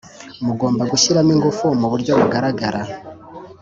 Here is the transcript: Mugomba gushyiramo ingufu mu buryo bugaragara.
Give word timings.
Mugomba 0.45 0.83
gushyiramo 0.91 1.31
ingufu 1.35 1.65
mu 1.79 1.87
buryo 1.91 2.11
bugaragara. 2.19 2.81